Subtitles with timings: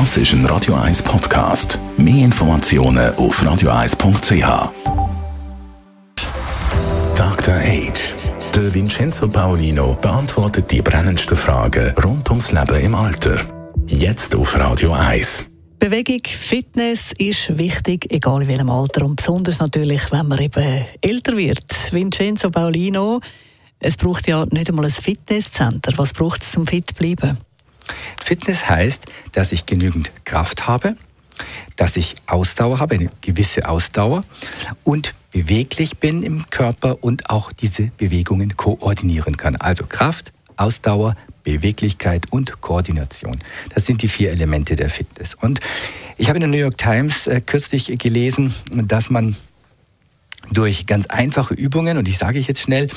[0.00, 1.78] Das ist ein Radio 1 Podcast.
[1.96, 4.72] Mehr Informationen auf radio1.ch.
[7.14, 7.54] Dr.
[7.54, 8.14] Age.
[8.56, 13.36] Der Vincenzo Paolino beantwortet die brennendsten Fragen rund ums Leben im Alter.
[13.86, 15.48] Jetzt auf Radio 1.
[15.78, 21.36] Bewegung, Fitness ist wichtig, egal in welchem Alter und besonders natürlich, wenn man eben älter
[21.36, 21.92] wird.
[21.92, 23.20] Vincenzo Paolino,
[23.78, 25.92] es braucht ja nicht einmal ein Fitnesscenter.
[25.98, 27.38] Was braucht es zum fit bleiben?
[28.22, 30.96] Fitness heißt, dass ich genügend Kraft habe,
[31.76, 34.24] dass ich Ausdauer habe, eine gewisse Ausdauer
[34.84, 39.56] und beweglich bin im Körper und auch diese Bewegungen koordinieren kann.
[39.56, 43.36] Also Kraft, Ausdauer, Beweglichkeit und Koordination.
[43.74, 45.34] Das sind die vier Elemente der Fitness.
[45.34, 45.60] Und
[46.16, 49.36] ich habe in der New York Times äh, kürzlich gelesen, dass man
[50.52, 52.88] durch ganz einfache Übungen, und ich sage ich jetzt schnell,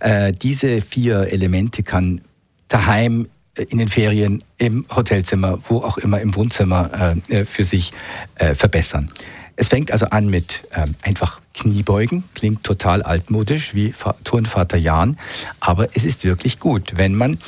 [0.00, 2.20] äh, diese vier Elemente kann
[2.68, 7.92] daheim in den Ferien, im Hotelzimmer, wo auch immer, im Wohnzimmer äh, für sich
[8.36, 9.10] äh, verbessern.
[9.56, 15.16] Es fängt also an mit ähm, einfach Kniebeugen, klingt total altmodisch wie Turnvater Jan,
[15.60, 17.38] aber es ist wirklich gut, wenn man,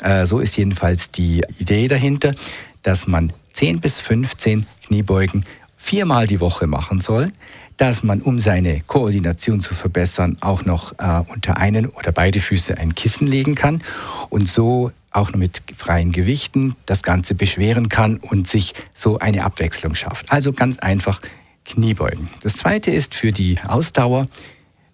[0.00, 2.34] äh, so ist jedenfalls die Idee dahinter,
[2.82, 5.44] dass man 10 bis 15 Kniebeugen
[5.86, 7.30] viermal die Woche machen soll,
[7.76, 12.76] dass man, um seine Koordination zu verbessern, auch noch äh, unter einen oder beide Füße
[12.76, 13.82] ein Kissen legen kann
[14.28, 19.44] und so auch noch mit freien Gewichten das Ganze beschweren kann und sich so eine
[19.44, 20.30] Abwechslung schafft.
[20.32, 21.20] Also ganz einfach
[21.64, 22.28] Kniebeugen.
[22.42, 24.26] Das zweite ist für die Ausdauer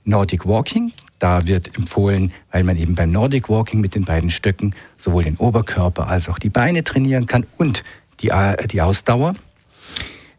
[0.05, 0.93] Nordic Walking.
[1.19, 5.37] Da wird empfohlen, weil man eben beim Nordic Walking mit den beiden Stöcken sowohl den
[5.37, 7.83] Oberkörper als auch die Beine trainieren kann und
[8.21, 9.35] die, äh, die Ausdauer.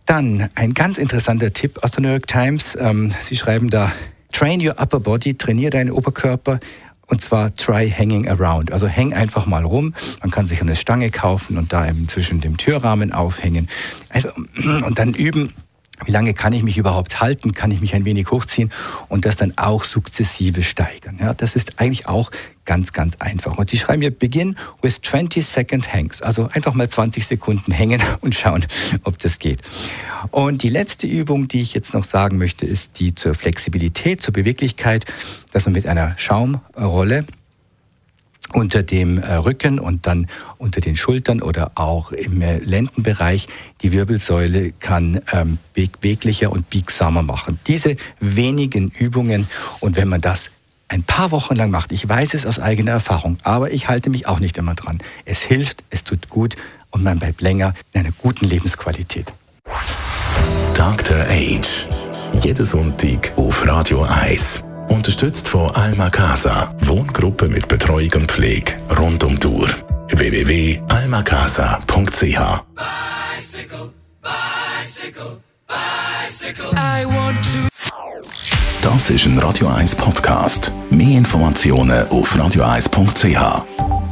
[0.06, 2.78] Dann ein ganz interessanter Tipp aus der New York Times.
[2.80, 3.92] Ähm, Sie schreiben da,
[4.32, 6.60] Train your upper body, trainiere deinen Oberkörper
[7.08, 8.72] und zwar try hanging around.
[8.72, 9.94] Also häng einfach mal rum.
[10.22, 13.70] Man kann sich eine Stange kaufen und da eben zwischen dem Türrahmen aufhängen.
[14.86, 15.54] Und dann üben,
[16.06, 17.54] wie lange kann ich mich überhaupt halten?
[17.54, 18.72] Kann ich mich ein wenig hochziehen
[19.10, 21.18] und das dann auch sukzessive steigern?
[21.20, 22.32] Ja, das ist eigentlich auch
[22.66, 23.58] ganz, ganz einfach.
[23.58, 26.22] Und die schreiben hier, begin with 20 second hangs.
[26.22, 28.66] Also einfach mal 20 Sekunden hängen und schauen,
[29.04, 29.62] ob das geht.
[30.32, 34.34] Und die letzte Übung, die ich jetzt noch sagen möchte, ist die zur Flexibilität, zur
[34.34, 35.06] Beweglichkeit,
[35.52, 37.26] dass man mit einer Schaumrolle
[38.52, 40.28] unter dem äh, Rücken und dann
[40.58, 43.48] unter den Schultern oder auch im äh, Lendenbereich
[43.82, 47.60] die Wirbelsäule kann ähm, beweglicher und biegsamer machen.
[47.68, 49.48] Diese wenigen Übungen
[49.80, 50.50] und wenn man das
[50.88, 54.28] ein paar Wochen lang macht, ich weiß es aus eigener Erfahrung, aber ich halte mich
[54.28, 55.00] auch nicht immer dran.
[55.26, 56.56] Es hilft, es tut gut
[56.92, 59.34] und man bleibt länger in einer guten Lebensqualität.
[60.76, 61.18] Dr.
[61.28, 61.88] Age.
[62.42, 64.64] Jeden Sonntag auf Radio 1.
[64.94, 66.76] Unterstützt von Alma Casa.
[66.82, 69.68] Wohngruppe mit Betreuung und Pflege rund um Tour.
[70.10, 71.84] www.almacasa.ch
[73.42, 76.70] bicycle, bicycle, bicycle.
[78.84, 80.72] Das ist ein Radio 1 Podcast.
[80.92, 84.03] Mehr Informationen auf radio1.ch.